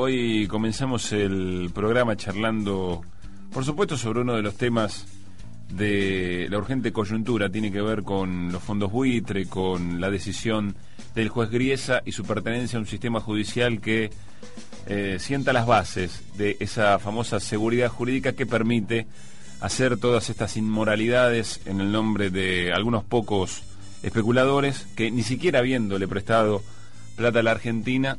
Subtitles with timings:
[0.00, 3.02] Hoy comenzamos el programa charlando,
[3.52, 5.06] por supuesto, sobre uno de los temas
[5.70, 7.50] de la urgente coyuntura.
[7.50, 10.76] Tiene que ver con los fondos buitre, con la decisión
[11.16, 14.10] del juez Griesa y su pertenencia a un sistema judicial que
[14.86, 19.08] eh, sienta las bases de esa famosa seguridad jurídica que permite
[19.60, 23.64] hacer todas estas inmoralidades en el nombre de algunos pocos
[24.04, 26.62] especuladores que ni siquiera habiéndole prestado
[27.16, 28.16] plata a la Argentina,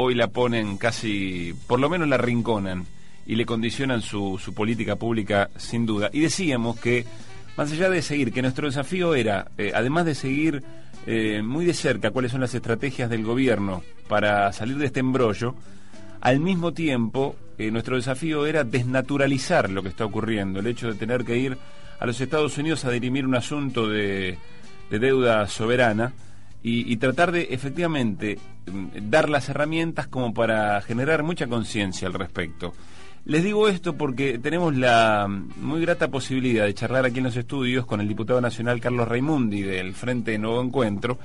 [0.00, 2.86] hoy la ponen casi, por lo menos la rinconan
[3.26, 6.08] y le condicionan su, su política pública sin duda.
[6.12, 7.04] Y decíamos que,
[7.56, 10.62] más allá de seguir, que nuestro desafío era, eh, además de seguir
[11.06, 15.56] eh, muy de cerca cuáles son las estrategias del gobierno para salir de este embrollo,
[16.20, 20.94] al mismo tiempo eh, nuestro desafío era desnaturalizar lo que está ocurriendo, el hecho de
[20.94, 21.58] tener que ir
[21.98, 24.38] a los Estados Unidos a dirimir un asunto de,
[24.90, 26.12] de deuda soberana
[26.62, 32.74] y, tratar de efectivamente mm, dar las herramientas como para generar mucha conciencia al respecto.
[33.24, 37.36] Les digo esto porque tenemos la mm, muy grata posibilidad de charlar aquí en los
[37.36, 41.18] estudios con el diputado nacional Carlos Raimundi del Frente de Nuevo Encuentro,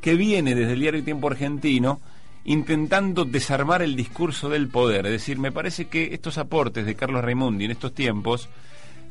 [0.00, 2.00] que viene desde el diario Tiempo Argentino
[2.44, 5.04] intentando desarmar el discurso del poder.
[5.06, 8.48] Es decir, me parece que estos aportes de Carlos Raimundi en estos tiempos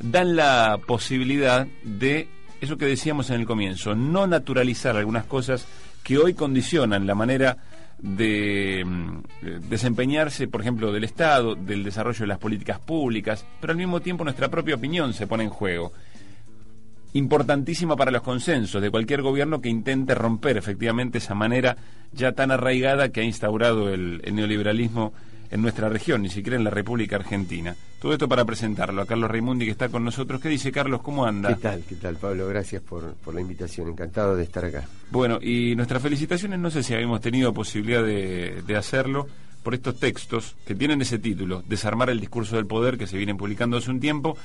[0.00, 2.28] dan la posibilidad de
[2.60, 5.66] eso que decíamos en el comienzo, no naturalizar algunas cosas
[6.02, 7.56] que hoy condicionan la manera
[7.98, 13.76] de mm, desempeñarse, por ejemplo, del Estado, del desarrollo de las políticas públicas, pero al
[13.76, 15.92] mismo tiempo nuestra propia opinión se pone en juego.
[17.14, 21.76] Importantísima para los consensos de cualquier gobierno que intente romper efectivamente esa manera
[22.12, 25.12] ya tan arraigada que ha instaurado el, el neoliberalismo
[25.50, 27.74] en nuestra región, ni siquiera en la República Argentina.
[28.00, 30.40] Todo esto para presentarlo a Carlos Raimundi, que está con nosotros.
[30.40, 31.02] ¿Qué dice Carlos?
[31.02, 31.48] ¿Cómo anda?
[31.54, 31.82] ¿Qué tal?
[31.88, 32.46] ¿Qué tal, Pablo?
[32.48, 33.88] Gracias por, por la invitación.
[33.88, 34.86] Encantado de estar acá.
[35.10, 39.26] Bueno, y nuestras felicitaciones, no sé si habíamos tenido posibilidad de, de hacerlo
[39.62, 43.36] por estos textos que tienen ese título, Desarmar el discurso del poder, que se vienen
[43.36, 44.36] publicando hace un tiempo,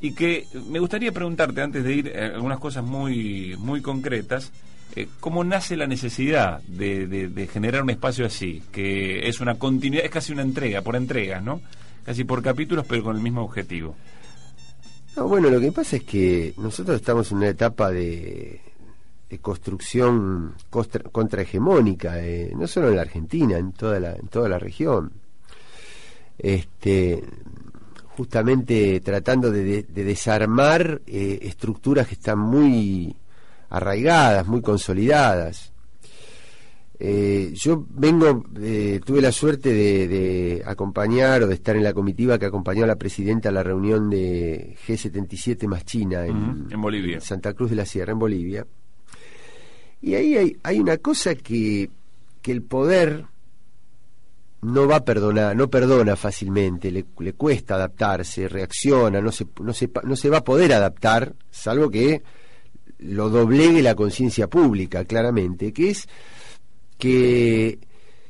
[0.00, 4.52] y que me gustaría preguntarte, antes de ir a algunas cosas muy, muy concretas,
[4.98, 8.62] eh, ¿Cómo nace la necesidad de, generar un espacio así?
[8.72, 11.60] Que es una continuidad, es casi una entrega, por entregas, ¿no?
[12.04, 13.94] Casi por capítulos, pero con el mismo objetivo.
[15.16, 18.60] bueno, lo que pasa es que nosotros estamos en una etapa de,
[19.40, 20.54] construcción
[21.12, 25.12] contrahegemónica, eh, no solo en la Argentina, en toda la, en toda la región.
[26.38, 27.22] Este,
[28.16, 33.14] justamente tratando de, desarmar eh, estructuras que están muy
[33.70, 35.72] arraigadas, muy consolidadas.
[37.00, 42.38] Eh, yo vengo, eh, tuve la suerte de, acompañar o de estar en la comitiva
[42.38, 47.20] que acompañó a la presidenta a la reunión de G77 más China en, Bolivia.
[47.20, 48.66] Santa Cruz de la Sierra, en Bolivia.
[50.02, 51.88] Y ahí hay, hay una cosa que,
[52.42, 53.24] que, el poder
[54.62, 59.72] no va a perdonar, no perdona fácilmente, le, le cuesta adaptarse, reacciona, no se, no,
[59.72, 62.22] se, no se va a poder adaptar, salvo que
[62.98, 66.08] lo doblegue la conciencia pública, claramente, que es
[66.98, 67.78] que,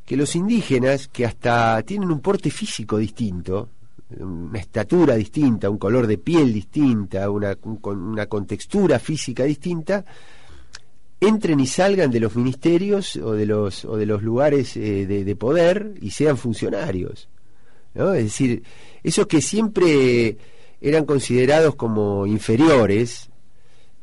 [0.05, 3.71] que los indígenas, que hasta tienen un porte físico distinto,
[4.19, 10.05] una estatura distinta, un color de piel distinta, una, una contextura física distinta,
[11.21, 15.37] entren y salgan de los ministerios o de los, o de los lugares eh, de,
[15.37, 17.29] poder y sean funcionarios.
[17.95, 18.15] ¿no?
[18.15, 18.63] Es decir,
[19.03, 20.37] esos que siempre
[20.81, 23.28] eran considerados como inferiores,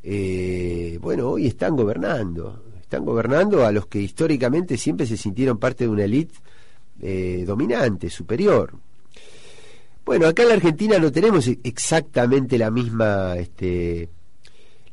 [0.07, 5.85] eh, bueno, hoy están gobernando, están gobernando a los que históricamente siempre se sintieron parte
[5.85, 6.35] de una élite
[7.01, 8.71] eh, dominante, superior.
[10.05, 14.07] Bueno, acá en la Argentina no tenemos exactamente la misma, este,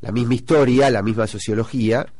[0.00, 2.10] la misma historia, la misma sociología,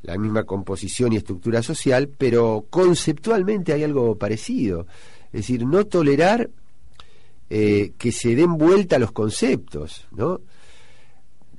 [0.00, 4.86] la misma composición y estructura social, pero conceptualmente hay algo parecido.
[5.26, 6.48] Es decir, no tolerar
[7.50, 10.40] eh, que se den vuelta los conceptos, ¿no?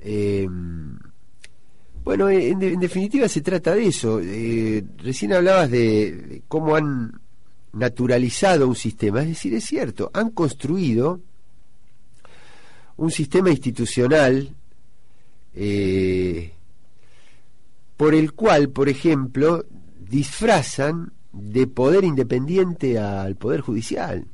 [0.00, 0.48] Eh,
[2.02, 4.20] bueno, en, definitiva se trata de eso.
[4.20, 7.20] Eh, recién hablabas de, cómo han
[7.72, 11.20] naturalizado un sistema, es decir, es cierto, han construido
[12.96, 14.54] un sistema institucional
[15.54, 16.52] eh,
[17.96, 19.64] por el cual, por ejemplo,
[20.00, 24.26] disfrazan de poder independiente al poder judicial.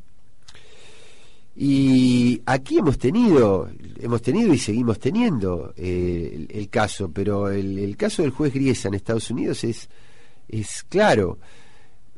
[1.59, 8.21] Y aquí hemos tenido, hemos tenido y seguimos teniendo eh, el, caso, pero el, caso
[8.21, 9.89] del juez Griesa en Estados Unidos es,
[10.49, 11.39] es claro.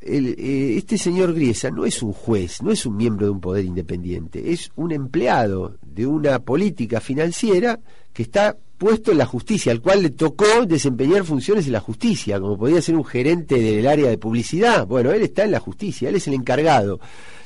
[0.01, 3.65] Eh, este señor Griesa no es un juez, no es un miembro de un poder
[3.65, 7.79] independiente, es un empleado de una política financiera
[8.13, 12.41] que está puesto en la justicia, al cual le tocó desempeñar funciones en la justicia,
[12.41, 14.85] como podía ser un gerente del área de publicidad.
[14.85, 16.99] Bueno, él está en la justicia, él es el encargado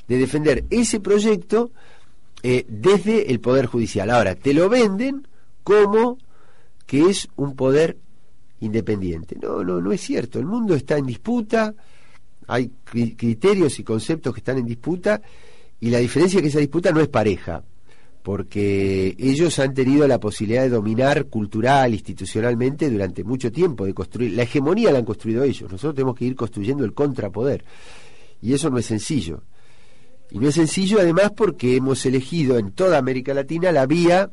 [0.09, 1.71] de defender ese proyecto
[2.43, 4.11] eh, desde el Poder Judicial.
[4.11, 5.27] Ahora, te lo venden
[5.63, 6.19] como
[6.87, 7.97] que es un poder
[8.61, 9.37] independiente.
[9.41, 10.39] No, no, no es cierto.
[10.39, 11.75] El mundo está en disputa,
[12.47, 12.71] hay
[13.17, 15.21] criterios y conceptos que están en disputa,
[15.81, 17.65] y la diferencia es que esa disputa no es pareja,
[18.23, 24.33] porque ellos han tenido la posibilidad de dominar cultural, institucionalmente durante mucho tiempo, de construir,
[24.33, 27.65] la hegemonía la han construido ellos, nosotros tenemos que ir construyendo el contrapoder,
[28.41, 29.43] y eso no es sencillo.
[30.33, 34.31] Y no es sencillo además porque hemos elegido en toda América Latina la vía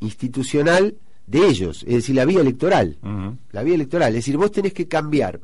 [0.00, 0.96] institucional
[1.26, 2.98] de ellos, es decir, la vía electoral.
[3.52, 5.40] La vía electoral, es decir, vos tenés que cambiar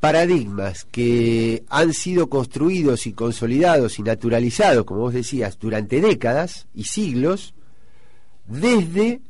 [0.00, 6.84] paradigmas que han sido construidos y consolidados y naturalizados, como vos decías, durante décadas y
[6.84, 7.54] siglos,
[8.48, 9.20] desde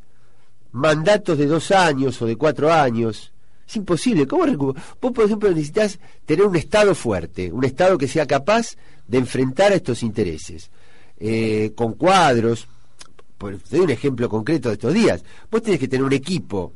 [0.73, 3.35] mandatos de dos años o de cuatro años,
[3.69, 4.27] es imposible.
[4.27, 8.77] ¿Cómo Vos, por ejemplo, necesitas tener un Estado fuerte, un Estado que sea capaz
[9.07, 10.71] de enfrentar a estos intereses,
[11.19, 12.67] eh, con cuadros.
[13.39, 15.25] Por, te doy un ejemplo concreto de estos días.
[15.51, 16.73] Vos tenés que tener un equipo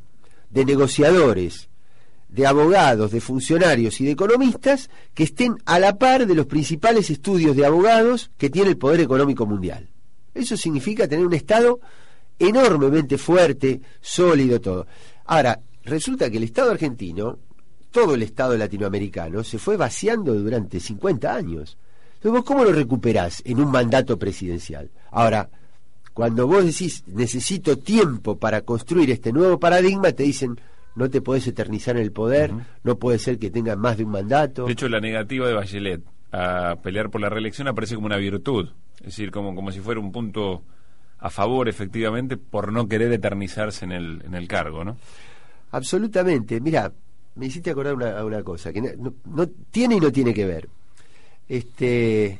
[0.49, 1.69] de negociadores,
[2.29, 7.09] de abogados, de funcionarios y de economistas que estén a la par de los principales
[7.09, 9.89] estudios de abogados que tiene el poder económico mundial.
[10.33, 11.79] Eso significa tener un Estado
[12.37, 14.87] enormemente fuerte, sólido, todo.
[15.25, 17.39] Ahora, resulta que el Estado argentino,
[17.91, 21.77] todo el Estado latinoamericano, se fue vaciando durante 50 años.
[22.19, 24.89] Entonces, ¿vos cómo lo recuperás en un mandato presidencial?
[25.11, 25.49] Ahora,
[26.13, 30.59] cuando vos decís necesito tiempo para construir este nuevo paradigma, te dicen
[30.95, 32.51] no te podés eternizar en el poder,
[32.83, 34.65] no puede ser que tengas más de un mandato.
[34.65, 36.01] De hecho, la negativa de Bachelet
[36.33, 38.67] a pelear por la reelección aparece como una virtud,
[38.99, 40.63] es decir, como, como si fuera un punto
[41.19, 44.97] a favor, efectivamente, por no querer eternizarse en el, en el cargo, ¿no?
[45.71, 46.59] Absolutamente.
[46.59, 46.91] Mira,
[47.35, 50.69] me hiciste acordar una, una cosa, que no, tiene y no tiene que ver.
[51.49, 52.39] Este,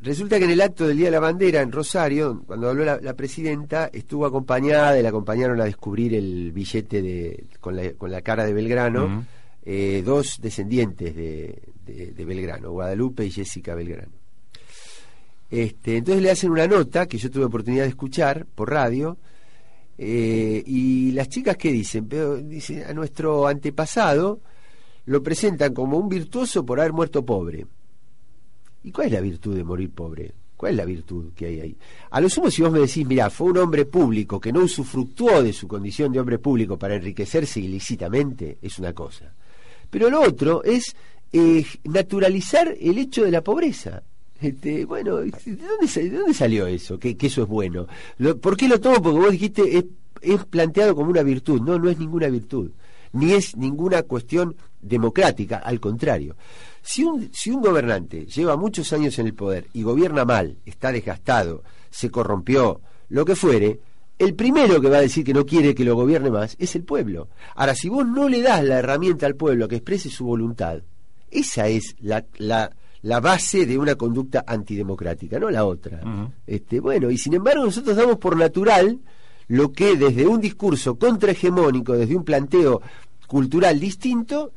[0.00, 3.14] resulta que en el acto del Día de la Bandera en Rosario, cuando habló la,
[3.14, 8.22] presidenta, estuvo acompañada y la acompañaron a descubrir el billete de, con, la, con la
[8.22, 9.26] cara de Belgrano,
[9.62, 14.12] eh, dos descendientes de, de, Belgrano, Guadalupe y Jessica Belgrano.
[15.50, 19.18] Este, entonces le hacen una nota que yo tuve oportunidad de escuchar por radio,
[19.98, 22.08] eh, y las chicas, ¿qué dicen?
[22.08, 24.40] Pero, dicen, a nuestro antepasado
[25.06, 27.66] lo presentan como un virtuoso por haber muerto pobre.
[28.84, 30.32] ¿Y cuál es la virtud de morir pobre?
[30.56, 31.76] ¿Cuál es la virtud que hay ahí?
[32.10, 35.42] A lo sumo, si vos me decís, mira, fue un hombre público que no usufructuó
[35.42, 39.34] de su condición de hombre público para enriquecerse ilícitamente, es una cosa.
[39.90, 40.96] Pero lo otro es
[41.32, 44.02] eh, naturalizar el hecho de la pobreza.
[44.40, 46.98] Este, bueno, ¿de dónde, dónde salió eso?
[46.98, 47.86] Que, eso es bueno.
[48.40, 49.02] ¿Por qué lo tomo?
[49.02, 49.84] Porque vos dijiste, es,
[50.22, 51.60] es planteado como una virtud.
[51.60, 52.70] No, no es ninguna virtud.
[53.12, 56.36] Ni es ninguna cuestión democrática, al contrario.
[56.82, 60.92] Si un, si un gobernante lleva muchos años en el poder y gobierna mal, está
[60.92, 63.80] desgastado, se corrompió, lo que fuere,
[64.18, 66.84] el primero que va a decir que no quiere que lo gobierne más es el
[66.84, 67.28] pueblo.
[67.54, 70.82] Ahora, si vos no le das la herramienta al pueblo que exprese su voluntad,
[71.30, 72.70] esa es la, la
[73.06, 76.00] la base de una conducta antidemocrática, no la otra.
[76.44, 78.98] este, bueno, y sin embargo nosotros damos por natural
[79.48, 82.82] lo que desde un discurso contrahegemónico, desde un planteo
[83.26, 84.52] cultural distinto,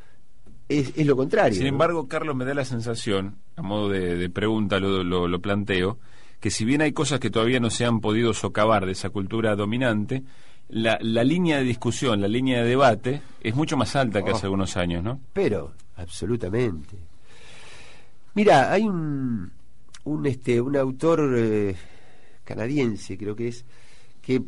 [0.68, 1.58] es, lo contrario.
[1.58, 5.98] Sin embargo, Carlos, me da la sensación, a modo de, pregunta lo, lo, planteo,
[6.40, 9.56] que si bien hay cosas que todavía no se han podido socavar de esa cultura
[9.56, 10.24] dominante,
[10.70, 14.46] la, la línea de discusión, la línea de debate es mucho más alta que hace
[14.46, 14.48] oh.
[14.48, 15.20] algunos años, ¿no?
[15.34, 16.96] Pero, absolutamente.
[18.36, 19.52] Mira, hay un,
[20.04, 21.76] un, este, un autor eh,
[22.44, 23.66] canadiense, creo que es,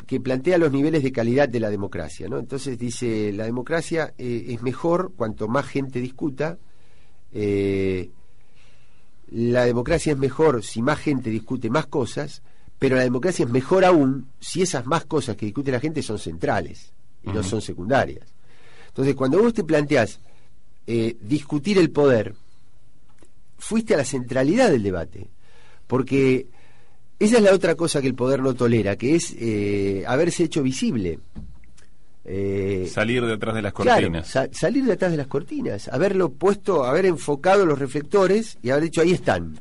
[0.06, 2.28] que, plantea los niveles de calidad de la democracia.
[2.30, 2.38] ¿no?
[2.38, 6.60] Entonces dice, la democracia eh, es mejor cuanto más gente discuta,
[7.34, 8.12] eh,
[9.32, 12.44] la democracia es mejor si más gente discute más cosas,
[12.78, 16.20] pero la democracia es mejor aún si esas más cosas que discute la gente son
[16.20, 18.28] centrales y no son secundarias.
[18.88, 20.20] Entonces, cuando vos te planteás
[21.22, 22.36] discutir el poder,
[23.58, 25.30] fuiste a la centralidad del debate,
[25.88, 26.48] porque
[27.26, 30.64] esa es la otra cosa que el poder no tolera, que es eh, haberse hecho
[30.64, 31.20] visible.
[32.26, 34.38] Eh, salir detrás de las cortinas.
[34.52, 39.12] salir detrás de las cortinas, haberlo puesto, haber enfocado los reflectores y haber dicho ahí
[39.12, 39.60] están.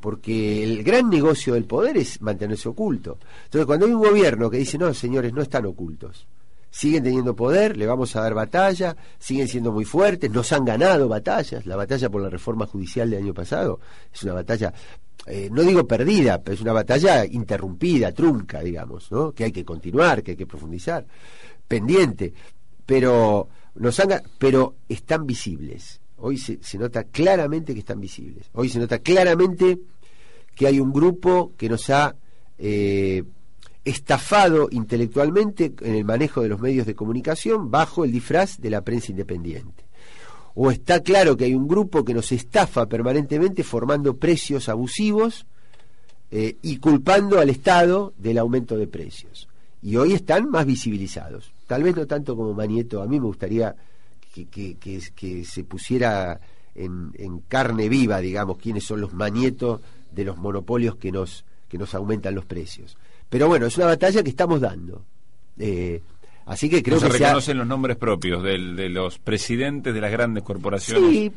[0.00, 3.16] porque el gran negocio del poder es mantenerse oculto.
[3.46, 6.26] Entonces, cuando hay un gobierno que dice, no, señores, no están ocultos,
[6.70, 11.08] siguen teniendo poder, le vamos a dar batalla, siguen siendo muy fuertes, nos han ganado
[11.08, 13.80] batallas, la batalla por la reforma judicial del año pasado
[14.12, 14.74] es una batalla,
[15.26, 20.22] eh, no digo perdida, pero es una batalla interrumpida, trunca, digamos, que hay que continuar,
[20.22, 21.06] que hay que profundizar,
[21.66, 22.32] pendiente,
[22.84, 26.00] pero, nos han, pero están visibles.
[26.18, 28.48] Hoy se, se nota claramente que están visibles.
[28.52, 29.78] Hoy se nota claramente
[30.54, 32.14] que hay un grupo que nos ha
[32.58, 33.24] eh,
[33.84, 38.82] estafado intelectualmente en el manejo de los medios de comunicación bajo el disfraz de la
[38.82, 39.83] prensa independiente.
[40.54, 45.46] O está claro que hay un grupo que nos estafa permanentemente formando precios abusivos
[46.30, 49.48] eh, y culpando al Estado del aumento de precios.
[49.82, 51.52] Y hoy están más visibilizados.
[51.66, 53.74] Tal vez no tanto como Manieto, a mí me gustaría
[54.32, 56.40] que, se pusiera
[56.74, 59.80] en, en, carne viva, digamos, quiénes son los Manietos
[60.10, 62.96] de los monopolios que nos, que nos aumentan los precios.
[63.28, 65.04] Pero bueno, es una batalla que estamos dando.
[65.58, 66.02] Eh,
[66.46, 70.42] así que creo que se reconocen los nombres propios de los presidentes de las grandes
[70.42, 71.10] corporaciones.
[71.10, 71.32] Sí,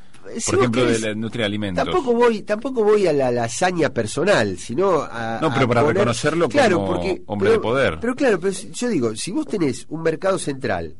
[0.45, 1.85] por ejemplo, de la industria de alimentos.
[1.85, 5.39] Tampoco voy, tampoco voy a la, hazaña personal, sino a.
[5.41, 7.99] No, pero para reconocerlo como hombre de poder.
[7.99, 10.95] Pero claro, pero yo digo, si vos tenés un mercado central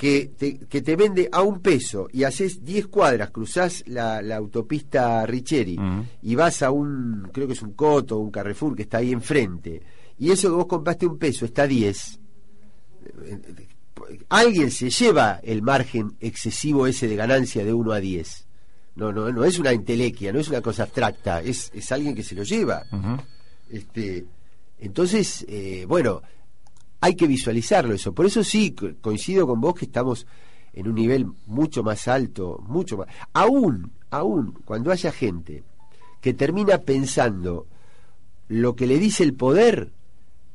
[0.00, 5.26] que te, que te vende a un peso y haces 10 cuadras, cruzás la, autopista
[5.26, 5.78] Richeri
[6.22, 9.82] y vas a un, creo que es un Coto, un Carrefour que está ahí enfrente,
[10.18, 12.18] y eso que vos compraste un peso está a 10,
[14.28, 18.46] alguien se lleva el margen excesivo ese de ganancia de 1 a 10.
[18.96, 22.22] No, no, no es una intelequia, no es una cosa abstracta, es, es alguien que
[22.22, 22.84] se lo lleva.
[23.70, 24.26] este,
[24.78, 26.22] entonces, eh, bueno,
[27.00, 28.12] hay que visualizarlo eso.
[28.12, 30.26] Por eso sí, coincido con vos que estamos
[30.72, 33.08] en un nivel mucho más alto, mucho más.
[33.32, 35.62] Aún, aún, cuando haya gente
[36.20, 37.66] que termina pensando
[38.48, 39.92] lo que le dice el poder,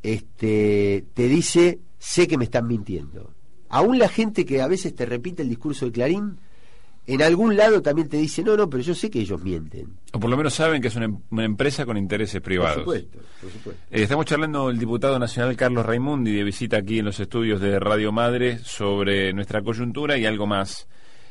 [0.04, 3.34] este, te dice, sé que me están mintiendo.
[3.68, 6.38] Aún la gente que a veces te repite el discurso de Clarín,
[7.08, 9.98] en algún lado también te dice, no, no, pero yo sé que ellos mienten.
[10.14, 12.84] O por lo menos saben que es una, em-, empresa con intereses privados.
[12.84, 13.84] Por supuesto, por supuesto.
[13.90, 17.80] Eh, estamos charlando el diputado nacional Carlos Raimundi de visita aquí en los estudios de
[17.80, 20.88] Radio Madre sobre nuestra coyuntura y algo más.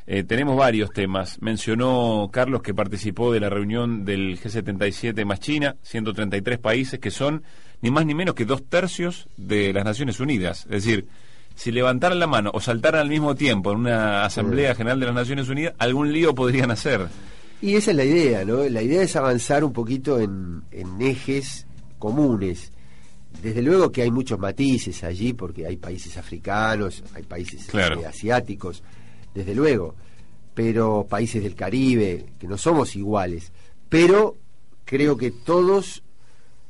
[0.06, 1.40] Eh, tenemos varios temas.
[1.40, 7.44] Mencionó Carlos que participó de la reunión del G77 más China, 133 países que son
[7.84, 10.64] ni más ni menos que dos tercios de las Naciones Unidas.
[10.70, 11.06] Es decir,
[11.54, 15.14] si levantaran la mano o saltaran al mismo tiempo en una Asamblea General de las
[15.14, 17.08] Naciones Unidas, algún lío podrían hacer.
[17.60, 18.66] Y esa es la idea, ¿no?
[18.70, 20.62] La idea es avanzar un poquito en,
[20.98, 21.66] ejes
[21.98, 22.72] comunes.
[23.42, 28.82] Desde luego que hay muchos matices allí, porque hay países africanos, hay países este, asiáticos,
[29.34, 29.94] desde luego,
[30.54, 33.52] pero países del Caribe, que no somos iguales.
[33.90, 34.38] Pero
[34.86, 36.02] creo que todos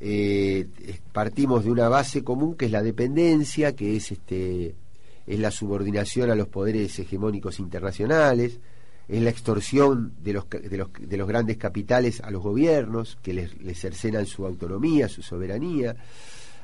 [0.06, 0.68] eh,
[1.12, 4.74] partimos de una base común que es la dependencia, que es este
[5.26, 8.60] es la subordinación a los poderes hegemónicos internacionales,
[9.08, 13.32] es la extorsión de los, de los, de los grandes capitales a los gobiernos, que
[13.32, 15.96] les, les cercenan su autonomía, su soberanía.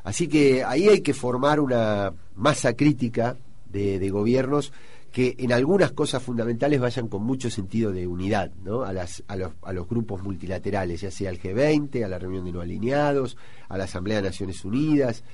[0.05, 3.39] Así que ahí hay que formar una masa crítica
[3.73, 4.71] de, de gobiernos
[5.13, 8.83] que en algunas cosas fundamentales vayan con mucho sentido de unidad ¿no?
[8.83, 12.45] a, las, a, los, a los grupos multilaterales, ya sea al G20, a la reunión
[12.45, 13.37] de no alineados,
[13.69, 15.25] a la Asamblea de Naciones Unidas.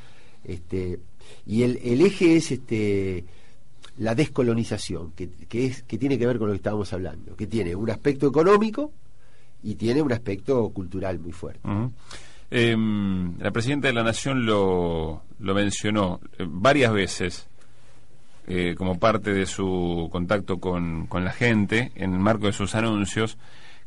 [0.44, 1.00] Este,
[1.44, 3.24] y el, eje es este,
[3.98, 7.46] la descolonización, que, que, es, que tiene que ver con lo que estábamos hablando, que
[7.46, 8.92] tiene un aspecto económico
[9.62, 11.60] y tiene un aspecto cultural muy fuerte.
[12.50, 17.48] Em, la presidenta de la Nación lo, lo mencionó eh, varias veces
[18.46, 22.74] eh, como parte de su contacto con, con la gente, en el marco de sus
[22.74, 23.38] anuncios,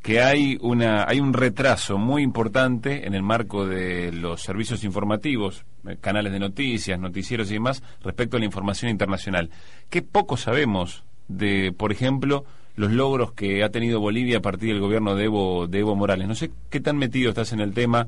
[0.01, 5.65] que hay una hay un retraso muy importante en el marco de los servicios informativos,
[5.87, 9.49] eh, canales de noticias, noticieros y demás respecto a la información internacional.
[9.89, 14.79] Qué poco sabemos de, por ejemplo, los logros que ha tenido Bolivia a partir del
[14.79, 16.29] gobierno de Evo de Evo Morales.
[16.29, 18.07] No sé qué tan metido estás en el tema,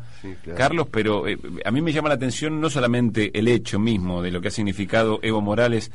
[0.56, 4.32] Carlos, pero eh, a mí me llama la atención no solamente el hecho mismo de
[4.32, 5.92] lo que ha significado Evo Morales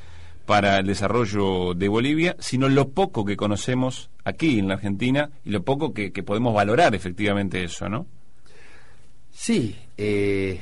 [0.47, 5.51] para el desarrollo de Bolivia, sino lo poco que conocemos aquí en la Argentina y
[5.51, 8.07] lo poco que, podemos valorar efectivamente eso, ¿no?
[9.31, 10.59] Sí, eh,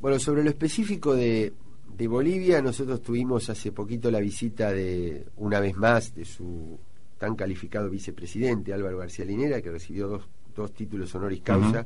[0.00, 1.52] bueno, sobre lo específico de,
[1.96, 6.78] de Bolivia, nosotros tuvimos hace poquito la visita de, una vez más, de su
[7.18, 10.22] tan calificado vicepresidente, Álvaro García Linera, que recibió dos,
[10.56, 11.84] dos títulos honoris causa,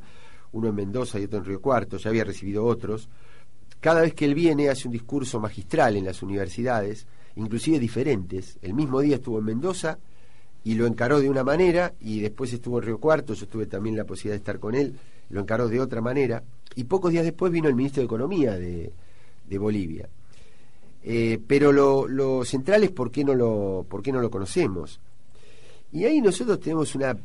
[0.53, 3.09] uno en Mendoza y otro en Río Cuarto, ya había recibido otros.
[3.85, 8.57] Cada vez que él viene hace un discurso magistral en las universidades, inclusive diferentes.
[8.63, 9.99] El mismo día estuvo en Mendoza
[10.63, 13.95] y lo encaró de una manera y después estuvo en Río Cuarto, yo tuve también
[13.95, 14.95] la posibilidad de estar con él,
[15.29, 16.41] lo encaró de otra manera
[16.73, 18.91] y pocos días después vino el ministro de Economía de,
[19.59, 20.09] Bolivia.
[21.03, 24.99] Eh, pero lo, lo, central es por qué, no lo, por qué no lo conocemos.
[25.91, 27.15] Y ahí nosotros tenemos una,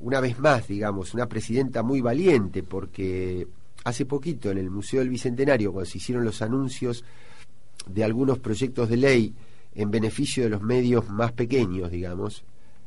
[0.00, 3.46] una vez más, digamos, una presidenta muy valiente, porque
[3.84, 7.04] hace poquito en el Museo del Bicentenario, cuando se hicieron los anuncios
[7.86, 9.34] de algunos proyectos de ley
[9.74, 12.44] en beneficio de los medios más pequeños, digamos,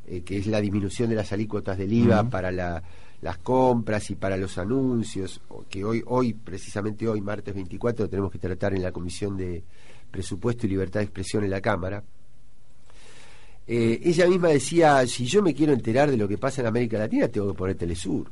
[0.08, 4.38] eh, que es la disminución de las alícuotas del IVA para las compras y para
[4.38, 9.36] los anuncios, que hoy, hoy, precisamente hoy, martes 24, tenemos que tratar en la Comisión
[9.36, 9.64] de
[10.12, 12.04] Presupuesto y Libertad de Expresión en la Cámara.
[13.68, 17.00] Eh, ella misma decía, si yo me quiero enterar de lo que pasa en América
[17.00, 18.30] Latina, tengo que poner Telesur.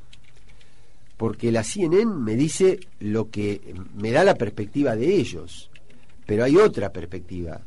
[1.17, 5.69] Porque la CNN me dice lo que me da la perspectiva de ellos,
[6.25, 7.61] pero hay otra perspectiva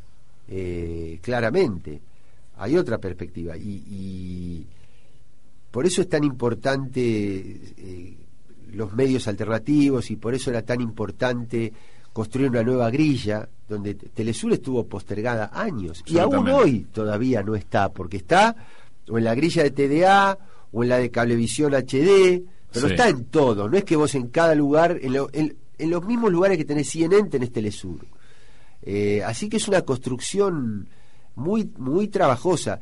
[0.47, 2.01] eh, claramente.
[2.57, 3.55] Hay otra perspectiva.
[3.57, 4.65] Y,
[5.71, 8.17] por eso es tan importante eh,
[8.73, 11.71] los medios alternativos y por eso era tan importante
[12.13, 17.89] construir una nueva grilla donde Telesur estuvo postergada años y aún hoy todavía no está
[17.89, 18.55] porque está
[19.07, 20.37] o en la grilla de TDA
[20.71, 24.27] o en la de Cablevisión HD pero está en todo no es que vos en
[24.27, 28.05] cada lugar en, en los mismos lugares que tenés CNN tenés Telesur
[28.81, 30.87] eh, así que es una construcción
[31.35, 32.79] muy, muy trabajosa.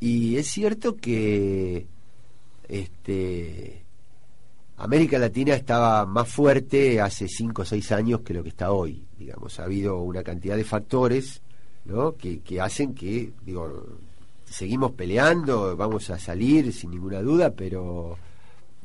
[0.00, 1.86] Y es cierto que
[2.68, 3.84] este,
[4.76, 9.06] América Latina estaba más fuerte hace cinco o seis años que lo que está hoy.
[9.18, 11.42] Digamos, ha habido una cantidad de factores
[11.84, 12.14] ¿no?
[12.16, 13.86] que, que hacen que, digo,
[14.44, 18.18] seguimos peleando, vamos a salir sin ninguna duda, pero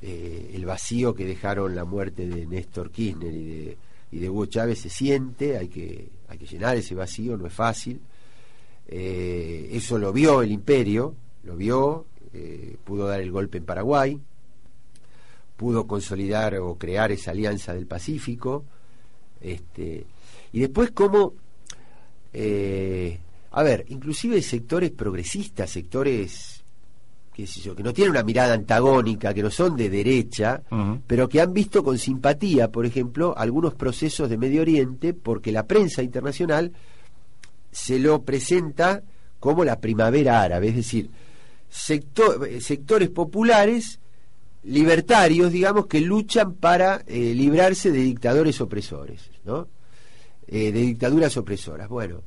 [0.01, 3.77] eh, el vacío que dejaron la muerte de Néstor Kirchner y de
[4.11, 7.53] y de Hugo Chávez se siente, hay que, hay que llenar ese vacío, no es
[7.53, 8.01] fácil.
[8.87, 14.19] Eh, eso lo vio el imperio, lo vio, eh, pudo dar el golpe en Paraguay,
[15.55, 18.65] pudo consolidar o crear esa alianza del Pacífico,
[19.39, 20.05] este,
[20.51, 21.35] y después como,
[22.33, 23.17] eh,
[23.51, 26.60] a ver, inclusive sectores progresistas, sectores
[27.31, 30.61] que no tienen una mirada antagónica, que no son de derecha,
[31.07, 35.65] pero que han visto con simpatía, por ejemplo, algunos procesos de Medio Oriente, porque la
[35.65, 36.73] prensa internacional
[37.71, 39.01] se lo presenta
[39.39, 41.09] como la primavera árabe, es decir,
[41.69, 43.99] sectores populares
[44.63, 49.67] libertarios, digamos, que luchan para eh, librarse de dictadores opresores, ¿no?
[50.47, 51.87] Eh, de dictaduras opresoras.
[51.87, 52.21] Bueno,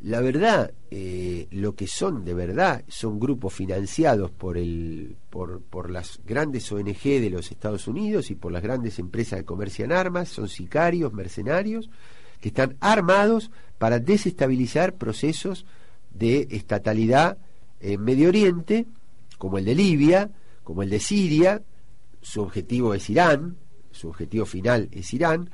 [0.00, 5.90] la verdad, eh, lo que son de verdad son grupos financiados por, el, por, por
[5.90, 10.28] las grandes ONG de los Estados Unidos y por las grandes empresas que comercian armas,
[10.28, 11.90] son sicarios, mercenarios,
[12.40, 15.66] que están armados para desestabilizar procesos
[16.10, 17.38] de estatalidad
[17.80, 18.86] en Medio Oriente,
[19.36, 20.30] como el de Libia,
[20.62, 21.62] como el de Siria,
[22.20, 23.56] su objetivo es Irán,
[23.90, 25.50] su objetivo final es Irán,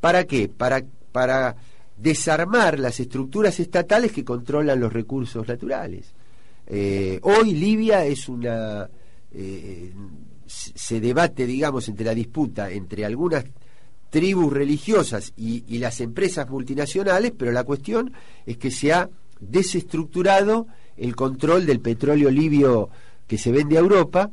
[0.00, 0.48] ¿para qué?
[0.48, 1.56] Para, para
[1.96, 6.14] desarmar las estructuras estatales que controlan los recursos naturales.
[6.66, 8.88] Eh, hoy Libia es una...
[9.32, 9.92] Eh,
[10.46, 13.44] se debate, digamos, entre la disputa entre algunas
[14.10, 18.12] tribus religiosas y, y, las empresas multinacionales, pero la cuestión
[18.46, 19.08] es que se ha
[19.40, 22.90] desestructurado el control del petróleo libio
[23.26, 24.30] que se vende a Europa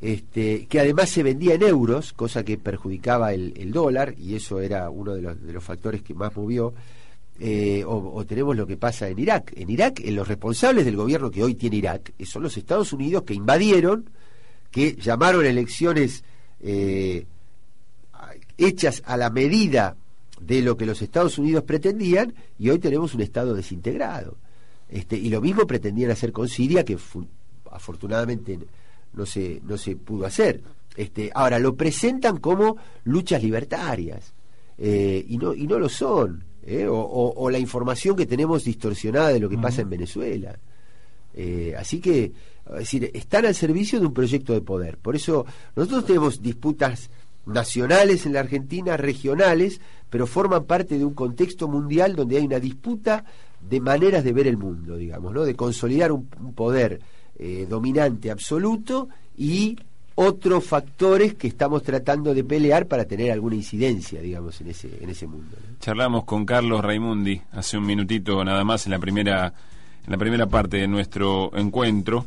[0.00, 4.88] este, que además se vendía en euros, cosa que perjudicaba el, dólar, y eso era
[4.88, 6.72] uno de los, factores que más movió.
[7.38, 9.52] Eh, o, tenemos lo que pasa en Irak.
[9.56, 13.22] En Irak, los responsables del gobierno que hoy tiene Irak eh, son los Estados Unidos
[13.24, 14.10] que invadieron,
[14.70, 16.22] que llamaron elecciones
[16.60, 17.26] eh,
[18.56, 19.96] hechas a la medida
[20.40, 24.36] de lo que los Estados Unidos pretendían, y hoy tenemos un Estado desintegrado.
[24.88, 26.98] Este, y lo mismo pretendían hacer con Siria, que
[27.70, 28.58] afortunadamente
[29.12, 30.62] no se, no se pudo hacer.
[30.96, 34.32] Este, ahora, lo presentan como luchas libertarias
[34.78, 36.44] eh, y, no, y no lo son.
[36.62, 36.86] ¿eh?
[36.88, 40.58] O, la información que tenemos distorsionada de lo que pasa en Venezuela.
[41.34, 42.32] Eh, así que,
[42.72, 44.98] es decir, están al servicio de un proyecto de poder.
[44.98, 45.46] Por eso
[45.76, 47.10] nosotros tenemos disputas
[47.46, 52.60] nacionales en la Argentina, regionales, pero forman parte de un contexto mundial donde hay una
[52.60, 53.24] disputa
[53.60, 55.44] de maneras de ver el mundo, digamos, ¿no?
[55.44, 57.00] de consolidar un poder
[57.42, 59.74] eh, dominante absoluto y
[60.14, 65.08] otros factores que estamos tratando de pelear para tener alguna incidencia, digamos, en ese, en
[65.08, 65.56] ese mundo.
[65.78, 69.54] Charlamos con Carlos Raimundi hace un minutito nada más en la primera,
[70.04, 72.26] en la primera parte de nuestro encuentro.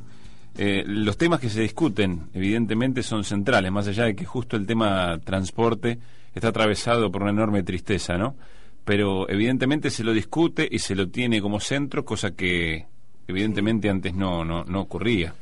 [0.57, 4.65] Eh, los temas que se discuten, evidentemente, son centrales, más allá de que justo el
[4.65, 5.99] tema transporte
[6.33, 8.35] está atravesado por una enorme tristeza, ¿no?
[8.83, 12.87] Pero evidentemente se lo discute y se lo tiene como centro, cosa que
[13.27, 15.33] evidentemente antes no, no, no ocurría.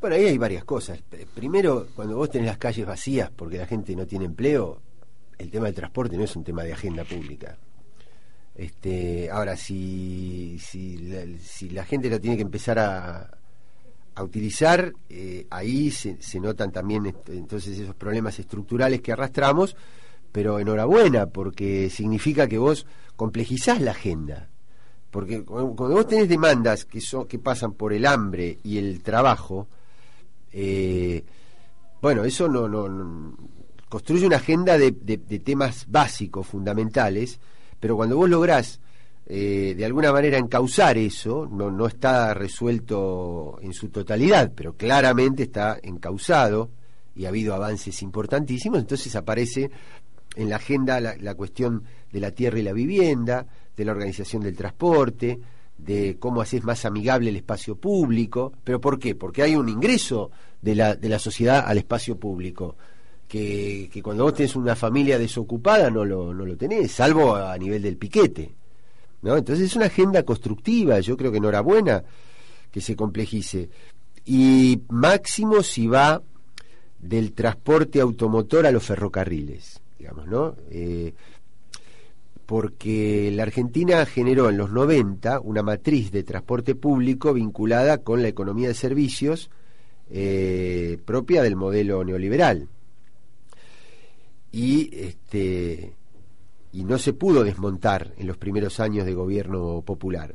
[0.00, 1.00] Bueno, ahí hay varias cosas.
[1.34, 4.80] Primero, cuando vos tenés las calles vacías porque la gente no tiene empleo,
[5.38, 7.56] el tema del transporte no es un tema de agenda pública.
[8.54, 13.30] Este, ahora, si, si, la, gente lo tiene que empezar a,
[14.14, 19.76] a utilizar, eh, ahí se, se, notan también entonces esos problemas estructurales que arrastramos,
[20.32, 24.50] pero enhorabuena, porque significa que vos complejizás la agenda.
[25.12, 29.68] Porque cuando vos tenés demandas que, son, que pasan por el hambre y el trabajo,
[30.50, 31.22] eh,
[32.00, 33.36] bueno, eso no, no,
[33.90, 34.90] construye una agenda de,
[35.44, 37.38] temas básicos, fundamentales,
[37.78, 38.80] pero cuando vos lográs
[39.26, 45.42] eh, de alguna manera encauzar eso, no, no está resuelto en su totalidad, pero claramente
[45.42, 46.70] está encauzado
[47.14, 49.70] y ha habido avances importantísimos, entonces aparece
[50.36, 54.56] en la agenda la, cuestión de la tierra y la vivienda, de la organización del
[54.56, 55.38] transporte,
[55.78, 58.52] de cómo haces más amigable el espacio público.
[58.62, 59.14] ¿Pero por qué?
[59.14, 60.30] Porque hay un ingreso
[60.60, 62.76] de la, de la sociedad al espacio público.
[63.26, 67.56] Que, que cuando vos tenés una familia desocupada no lo, no lo tenés, salvo a
[67.56, 68.54] nivel del piquete.
[69.22, 69.36] ¿no?
[69.38, 72.04] Entonces es una agenda constructiva, yo creo que enhorabuena
[72.70, 73.70] que se complejice.
[74.26, 76.22] Y máximo si va
[76.98, 80.56] del transporte automotor a los ferrocarriles digamos, ¿no?
[80.68, 81.14] Eh,
[82.46, 88.28] porque la Argentina generó en los 90 una matriz de transporte público vinculada con la
[88.28, 89.50] economía de servicios
[90.10, 92.68] eh, propia del modelo neoliberal.
[94.50, 95.94] Y este
[96.72, 100.34] y no se pudo desmontar en los primeros años de gobierno popular.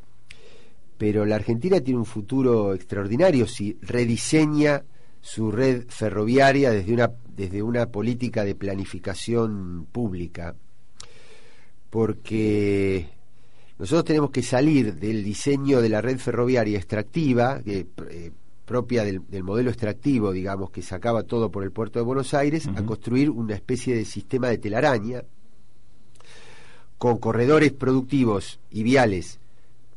[0.98, 4.84] Pero la Argentina tiene un futuro extraordinario si rediseña
[5.22, 10.56] su red ferroviaria desde una, desde una política de planificación pública,
[11.90, 13.10] porque
[13.80, 18.32] nosotros tenemos que salir del diseño de la red ferroviaria extractiva, que, eh,
[18.66, 22.84] propia del, modelo extractivo, digamos, que sacaba todo por el puerto de Buenos Aires, a
[22.84, 25.24] construir una especie de sistema de telaraña
[26.98, 29.40] con corredores productivos y viales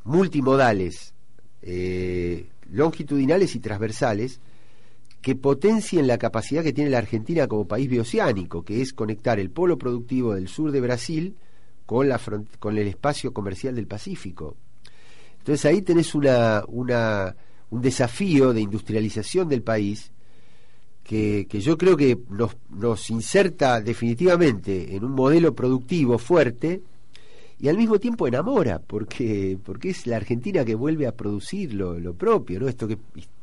[0.04, 1.14] multimodales,
[1.62, 4.40] eh, longitudinales y transversales,
[5.20, 9.50] que potencien la capacidad que tiene la Argentina como país bioceánico, que es conectar el
[9.50, 11.36] polo productivo del sur de Brasil
[11.90, 12.20] con, la
[12.60, 14.56] con el espacio comercial del Pacífico.
[15.38, 17.34] Entonces ahí tenés una, una,
[17.70, 20.12] un desafío de industrialización del país
[21.02, 26.80] que, que yo creo que nos, nos inserta definitivamente en un modelo productivo fuerte
[27.58, 31.98] y al mismo tiempo enamora, porque, porque es la Argentina que vuelve a producir lo,
[31.98, 32.68] lo propio, ¿no?
[32.68, 32.98] Esto que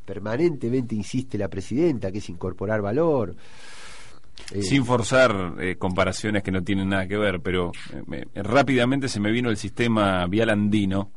[0.06, 3.36] permanentemente insiste la presidenta, que es incorporar valor.
[4.52, 7.72] Eh, Sin forzar eh, comparaciones que no tienen nada que ver, pero
[8.12, 11.12] eh, rápidamente se me vino el sistema vial andino,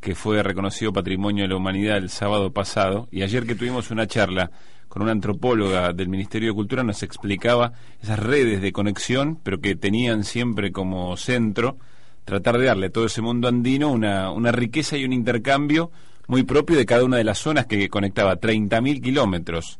[0.00, 4.06] que fue reconocido Patrimonio de la Humanidad el sábado pasado, y ayer que tuvimos una
[4.06, 4.50] charla
[4.88, 9.74] con una antropóloga del Ministerio de Cultura nos explicaba esas redes de conexión, pero que
[9.74, 11.78] tenían siempre como centro
[12.24, 15.90] tratar de darle a todo ese mundo andino una, una riqueza y un intercambio
[16.26, 19.78] muy propio de cada una de las zonas que conectaba 30.000 kilómetros.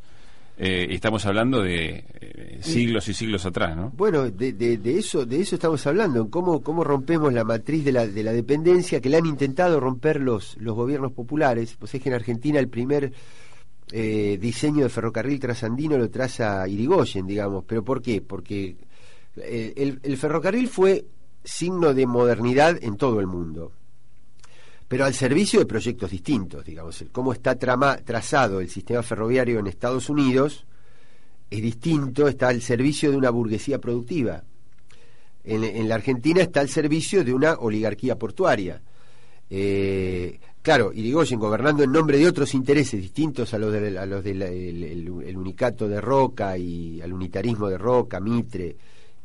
[0.57, 3.91] Eh, estamos hablando de eh, siglos y siglos atrás, ¿no?
[3.95, 8.07] Bueno, de, de, eso de eso estamos hablando, cómo, cómo rompemos la matriz de la,
[8.07, 11.75] de la dependencia que le han intentado romper los, los gobiernos populares.
[11.77, 13.11] Pues es que en Argentina el primer
[13.91, 17.65] eh, diseño de ferrocarril trasandino lo traza Irigoyen, digamos.
[17.67, 18.21] ¿Pero por qué?
[18.21, 18.77] Porque
[19.35, 21.05] el, el ferrocarril fue
[21.43, 23.73] signo de modernidad en todo el mundo
[24.87, 27.03] pero al servicio de proyectos distintos, digamos.
[27.11, 30.65] Cómo está trazado el sistema ferroviario en Estados Unidos
[31.49, 34.43] es distinto, está al servicio de una burguesía productiva.
[35.43, 38.81] En, la Argentina está al servicio de una oligarquía portuaria.
[39.47, 46.01] Eh, claro, Irigoyen gobernando en nombre de otros intereses distintos a los, del unicato de
[46.01, 48.75] Roca y al unitarismo de Roca, Mitre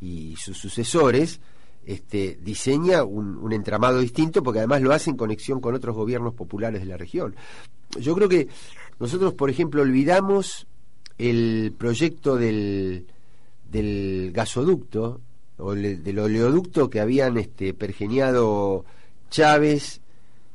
[0.02, 1.40] y sus sucesores,
[1.90, 6.82] este, diseña un, entramado distinto porque además lo hace en conexión con otros gobiernos populares
[6.82, 7.34] de la región.
[7.98, 8.46] Yo creo que
[9.00, 10.68] nosotros, por ejemplo, olvidamos
[11.18, 13.06] el proyecto del,
[13.72, 15.20] del gasoducto
[15.56, 18.84] o del oleoducto que habían este, pergeniado
[19.28, 20.00] Chávez,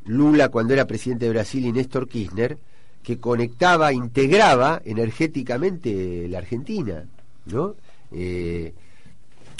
[0.05, 2.57] Lula cuando era presidente de Brasil y Néstor Kirchner,
[3.03, 7.05] que conectaba, integraba energéticamente la Argentina,
[7.45, 7.75] ¿no?
[8.11, 8.73] Eh,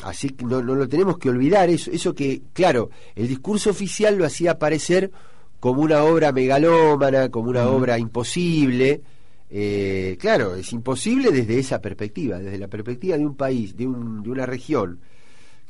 [0.04, 4.18] Así que no, no lo tenemos que olvidar, eso, eso que, claro, el discurso oficial
[4.18, 5.12] lo hacía parecer
[5.60, 9.02] como una obra megalómana, como una obra imposible.
[9.50, 14.22] Eh, claro, es imposible desde esa perspectiva, desde la perspectiva de un país, de, un,
[14.22, 15.00] de una región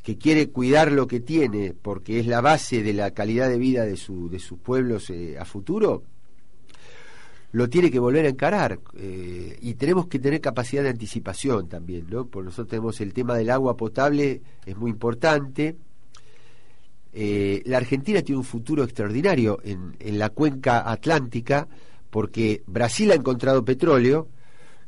[0.02, 3.84] que quiere cuidar lo que tiene porque es la base de la calidad de vida
[3.84, 6.04] de, su, de sus pueblos eh, a futuro.
[7.52, 12.06] Lo tiene que volver a encarar eh, y tenemos que tener capacidad de anticipación también,
[12.10, 12.26] ¿no?
[12.26, 15.76] Por nosotros tenemos el tema del agua potable, es muy importante.
[17.12, 21.66] Eh, la Argentina tiene un futuro extraordinario en, en la cuenca atlántica
[22.10, 24.28] porque Brasil ha encontrado petróleo,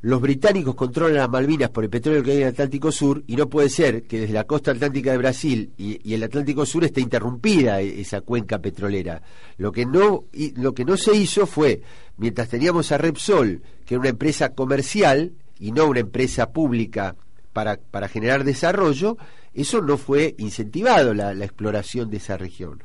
[0.00, 3.34] los británicos controlan las Malvinas por el petróleo que hay en el Atlántico Sur y
[3.34, 7.00] no puede ser que desde la costa atlántica de Brasil y, el Atlántico Sur esté
[7.00, 9.22] interrumpida e, esa cuenca petrolera.
[9.56, 11.82] Lo que no lo que no se hizo fue
[12.16, 17.16] mientras teníamos a Repsol, que era una empresa comercial y no una empresa pública
[17.52, 19.16] para, para generar desarrollo,
[19.52, 22.80] eso no fue incentivado la exploración de esa región.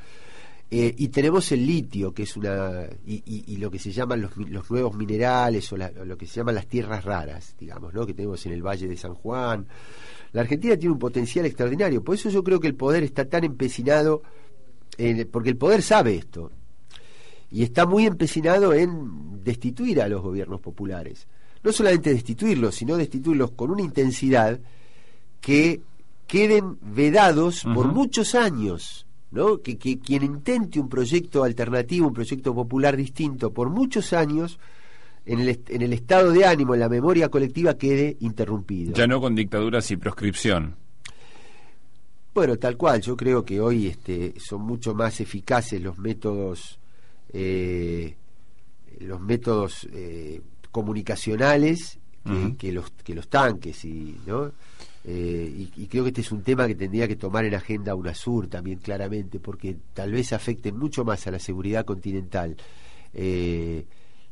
[0.76, 2.90] Eh, y tenemos el litio, que es una.
[3.06, 7.06] y, lo que se llaman los, nuevos minerales o, lo que se llaman las tierras
[7.06, 8.08] raras, digamos, ¿no?
[8.08, 9.68] que tenemos en el Valle de San Juan.
[10.32, 13.44] La Argentina tiene un potencial extraordinario, por eso yo creo que el poder está tan
[13.44, 14.24] empecinado,
[15.30, 16.50] porque el poder sabe esto,
[17.52, 21.28] y está muy empecinado en destituir a los gobiernos populares.
[21.62, 24.60] No solamente destituirlos, sino destituirlos con una intensidad
[25.40, 25.82] que
[26.26, 29.62] queden vedados por muchos años ¿no?
[29.62, 34.60] Que, quien intente un proyecto alternativo, un proyecto popular distinto por muchos años,
[35.26, 38.94] en el, en el estado de ánimo, en la memoria colectiva, quede interrumpido.
[38.94, 40.76] Ya no con dictaduras y proscripción.
[42.34, 46.80] Bueno, tal cual, yo creo que hoy este, son mucho más eficaces los métodos,
[47.32, 48.16] eh,
[49.00, 50.42] los métodos eh,
[50.72, 52.00] comunicacionales
[52.58, 54.52] que, los, que los tanques, y, ¿no?
[55.06, 58.48] Eh, y, creo que este es un tema que tendría que tomar en agenda UNASUR
[58.48, 62.56] también claramente, porque tal vez afecte mucho más a la seguridad continental
[63.14, 63.86] eh,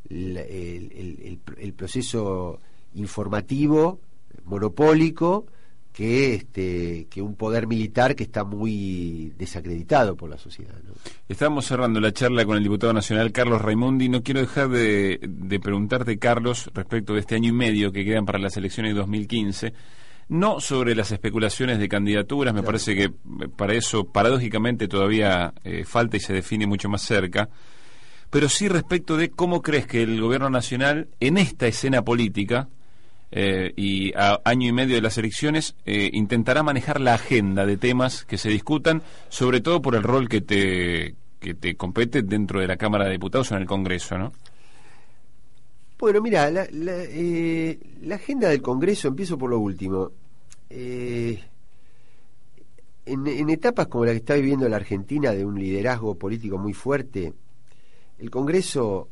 [0.10, 2.60] el, proceso
[2.96, 4.00] informativo,
[4.46, 5.46] monopólico,
[5.92, 10.76] que este que un poder militar que está muy desacreditado por la sociedad.
[11.28, 14.08] Estamos cerrando la charla con el diputado nacional Carlos Raimundi.
[14.08, 18.26] No quiero dejar de, de preguntarte, Carlos, respecto de este año y medio que quedan
[18.26, 19.74] para las elecciones de 2015
[20.32, 23.12] no sobre las especulaciones de candidaturas, me parece que eh,
[23.54, 27.50] para eso paradójicamente todavía eh, falta y se define mucho más cerca,
[28.30, 32.70] pero sí respecto de cómo crees que el gobierno nacional en esta escena política
[33.30, 38.24] eh, y a año y medio de las elecciones intentará manejar la agenda de temas
[38.24, 42.68] que se discutan, sobre todo por el rol que te, que te compete dentro de
[42.68, 44.32] la Cámara de Diputados o en el Congreso, ¿no?
[46.00, 50.12] Bueno, mira, la, la agenda del Congreso, empiezo por lo último.
[50.74, 51.38] Eh,
[53.06, 57.34] en, etapas como la que está viviendo la Argentina, de un liderazgo político muy fuerte,
[58.20, 59.10] el Congreso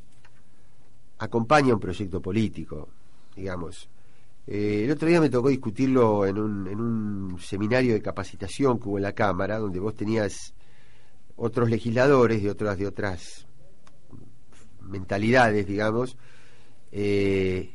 [1.18, 2.88] acompaña un proyecto político,
[3.36, 3.90] digamos.
[4.48, 9.04] Eh, el otro día me tocó discutirlo en un, seminario de capacitación que hubo en
[9.04, 10.54] la Cámara, donde vos tenías
[11.36, 13.46] otros legisladores de otras, de otras
[14.82, 16.18] mentalidades, digamos,
[16.92, 17.74] eh,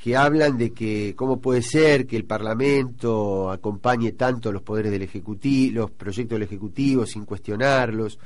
[0.00, 5.02] que hablan de que cómo puede ser que el Parlamento acompañe tanto los poderes del
[5.02, 8.18] Ejecutivo, los proyectos del Ejecutivo sin cuestionarlos.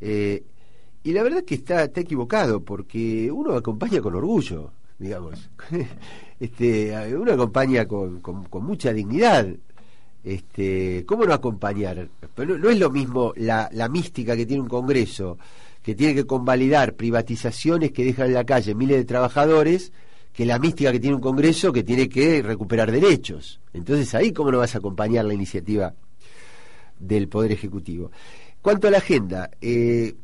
[0.00, 0.42] Eh,
[1.04, 5.48] y la verdad que está, está equivocado, porque uno acompaña con orgullo, digamos.
[6.40, 9.46] este, uno acompaña con, con, mucha dignidad.
[10.24, 12.08] Este, ¿Cómo no acompañar?
[12.34, 15.38] Pero no, es lo mismo la, la mística que tiene un Congreso,
[15.84, 19.92] que tiene que convalidar privatizaciones que dejan en la calle miles de trabajadores,
[20.36, 23.58] que la mística que tiene un Congreso que tiene que recuperar derechos.
[23.72, 25.94] Entonces ahí cómo no vas a acompañar la iniciativa
[26.98, 28.10] del Poder Ejecutivo.
[28.60, 30.14] Cuanto a la agenda, eh,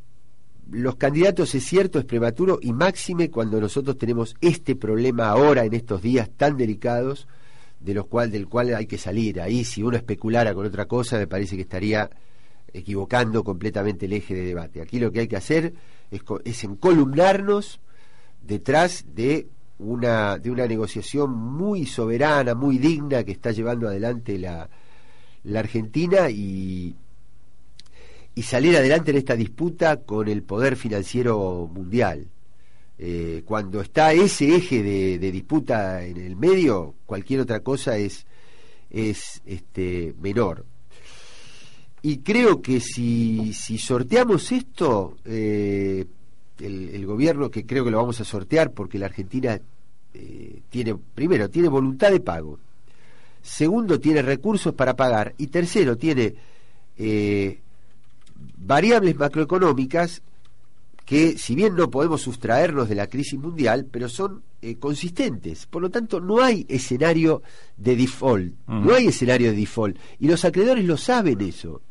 [0.70, 5.72] los candidatos es cierto, es prematuro y máxime cuando nosotros tenemos este problema ahora en
[5.72, 7.26] estos días tan delicados
[7.80, 9.40] de los cual, del cual hay que salir.
[9.40, 12.10] Ahí si uno especulara con otra cosa me parece que estaría
[12.70, 14.82] equivocando completamente el eje de debate.
[14.82, 15.72] Aquí lo que hay que hacer
[16.10, 17.80] es, es encolumnarnos
[18.42, 19.48] detrás de
[19.82, 24.68] una, de una negociación muy soberana, muy digna que está llevando adelante la,
[25.54, 26.94] Argentina y,
[28.42, 32.28] salir adelante en esta disputa con el poder financiero mundial.
[32.98, 38.26] Eh, cuando está ese eje de, disputa en el medio, cualquier otra cosa es,
[38.90, 40.64] es este, menor.
[42.02, 46.04] Y creo que si, si sorteamos esto, eh,
[46.62, 49.60] el, gobierno, que creo que lo vamos a sortear porque la Argentina
[50.14, 52.58] eh, tiene, primero, tiene voluntad de pago,
[53.42, 56.34] segundo, tiene recursos para pagar y tercero, tiene
[56.96, 57.60] eh,
[58.56, 60.22] variables macroeconómicas
[61.04, 65.66] que si bien no podemos sustraernos de la crisis mundial, pero son eh, consistentes.
[65.66, 67.42] Por lo tanto, no hay escenario
[67.76, 69.98] de default, no hay escenario de default.
[70.20, 71.82] Y los acreedores lo saben eso.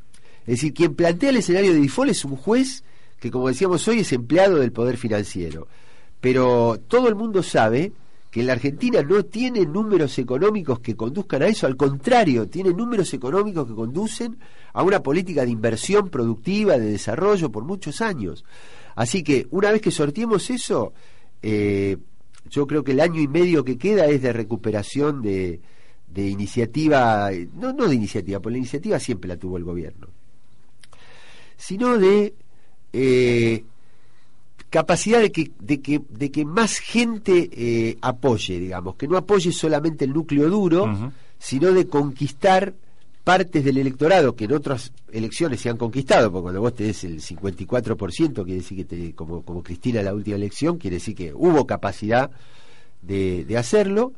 [0.41, 2.83] Es decir, quien plantea el escenario de default es un juez
[3.21, 5.67] que como decíamos hoy es empleado del poder financiero.
[6.19, 7.93] pero todo el mundo sabe
[8.31, 13.13] que la Argentina no tiene números económicos que conduzcan a eso, al contrario, tiene números
[13.13, 14.37] económicos que conducen
[14.71, 18.45] a una política de inversión productiva, de desarrollo por muchos años.
[18.95, 20.93] Así que una vez que sorteemos eso,
[21.41, 21.97] eh,
[22.49, 25.59] yo creo que el año y medio que queda es de recuperación de,
[26.15, 30.07] iniciativa, no, no de iniciativa, porque la iniciativa siempre la tuvo el gobierno,
[31.57, 32.33] sino de
[32.93, 33.65] eh,
[34.71, 39.51] capacidad de que, de que, de que más gente eh, apoye, digamos, que no apoye
[39.51, 42.73] solamente el núcleo duro, sino de conquistar
[43.25, 47.21] partes del electorado que en otras elecciones se han conquistado, porque cuando vos tenés el
[47.21, 51.67] 54%, quiere decir que, te, como, como Cristina la última elección, quiere decir que hubo
[51.67, 52.31] capacidad
[53.01, 54.13] de, de hacerlo.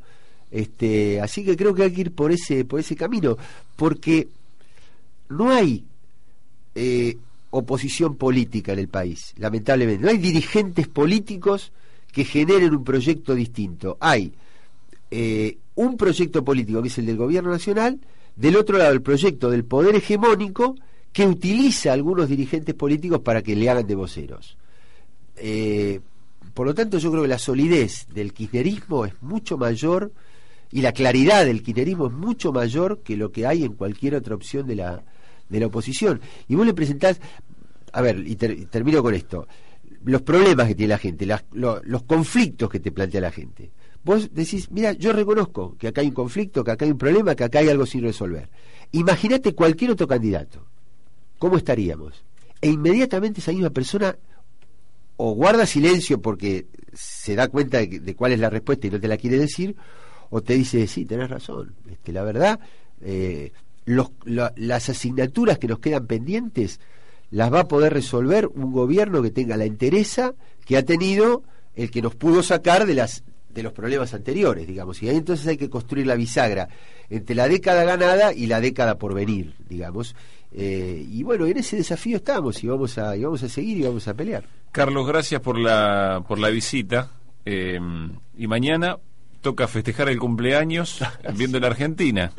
[0.52, 3.36] Este, así que creo que hay que ir por ese, por ese camino,
[3.74, 4.28] porque
[5.28, 5.84] no hay
[6.76, 7.16] eh,
[7.56, 10.02] oposición política en el país, lamentablemente.
[10.04, 11.72] No hay dirigentes políticos
[12.10, 13.96] que generen un proyecto distinto.
[14.00, 14.32] Hay
[15.10, 18.00] eh, un proyecto político que es el del gobierno nacional,
[18.34, 20.74] del otro lado el proyecto del poder hegemónico
[21.12, 24.56] que utiliza a algunos dirigentes políticos para que le hagan de voceros.
[25.36, 26.00] Eh,
[26.54, 30.12] por lo tanto, yo creo que la solidez del kirchnerismo es mucho mayor
[30.72, 34.34] y la claridad del kirchnerismo es mucho mayor que lo que hay en cualquier otra
[34.34, 35.04] opción de la,
[35.48, 36.20] de la oposición.
[36.48, 37.20] Y vos le presentás,
[37.92, 39.46] a ver, y, termino con esto,
[40.04, 43.70] los problemas que tiene la gente, los conflictos que te plantea la gente.
[44.04, 47.34] Vos decís, mira, yo reconozco que acá hay un conflicto, que acá hay un problema,
[47.34, 48.50] que acá hay algo sin resolver.
[48.92, 50.66] Imagínate cualquier otro candidato.
[51.38, 52.22] ¿Cómo estaríamos?
[52.60, 54.16] E inmediatamente esa misma persona
[55.16, 59.08] o guarda silencio porque se da cuenta de, cuál es la respuesta y no te
[59.08, 59.74] la quiere decir,
[60.30, 61.74] o te dice, sí, tenés razón.
[61.90, 62.60] Este, la verdad,
[63.00, 63.52] eh,
[63.86, 66.80] las asignaturas que nos quedan pendientes
[67.30, 71.42] las va a poder resolver un gobierno que tenga la entereza que ha tenido
[71.74, 75.46] el que nos pudo sacar de las de los problemas anteriores, digamos, y ahí entonces
[75.46, 76.68] hay que construir la bisagra
[77.08, 80.16] entre la década ganada y la década por venir, digamos.
[80.52, 83.82] Eh, y bueno, en ese desafío estamos y vamos a y vamos a seguir y
[83.82, 84.44] vamos a pelear.
[84.72, 87.10] Carlos, gracias por la por la visita
[87.44, 87.78] eh,
[88.36, 88.98] y mañana
[89.40, 91.00] toca festejar el cumpleaños
[91.36, 92.32] viendo la Argentina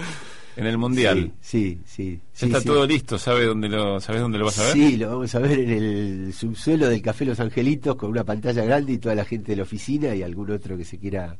[0.56, 1.34] en el mundial.
[1.42, 2.20] Sí, sí.
[2.38, 4.74] ya está todo listo, ¿sabe dónde lo, ¿sabes dónde lo vas a ver?
[4.74, 8.64] Sí, lo vamos a ver en el subsuelo del Café Los Angelitos con una pantalla
[8.64, 11.38] grande y toda la gente de la oficina y algún otro que se quiera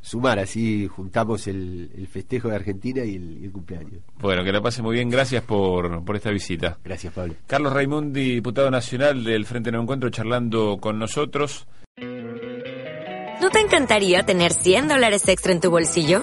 [0.00, 0.38] sumar.
[0.38, 4.02] Así juntamos el, festejo de Argentina y el, cumpleaños.
[4.18, 5.10] Bueno, que la pase muy bien.
[5.10, 6.78] Gracias por, por esta visita.
[6.84, 7.34] Gracias, Pablo.
[7.46, 11.66] Carlos Raimundi, diputado nacional del Frente No Encuentro, charlando con nosotros.
[13.40, 16.22] ¿No te encantaría tener 100 dólares extra en tu bolsillo?